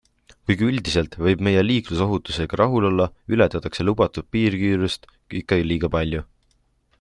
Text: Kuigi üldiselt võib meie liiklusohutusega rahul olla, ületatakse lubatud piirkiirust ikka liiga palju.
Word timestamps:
Kuigi 0.51 0.67
üldiselt 0.69 1.17
võib 1.25 1.43
meie 1.47 1.63
liiklusohutusega 1.65 2.59
rahul 2.61 2.87
olla, 2.89 3.07
ületatakse 3.37 3.85
lubatud 3.87 4.29
piirkiirust 4.37 5.07
ikka 5.43 5.61
liiga 5.71 5.93
palju. 5.99 6.25